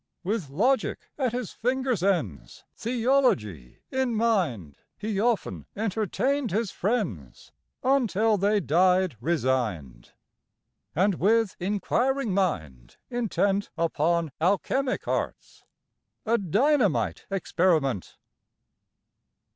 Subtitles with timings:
[0.23, 7.51] With Logic at his fingers' ends, Theology in mind, He often entertained his friends
[7.83, 10.13] Until they died resigned;
[10.95, 15.65] And with inquiring mind intent Upon Alchemic arts
[16.25, 18.17] A dynamite experiment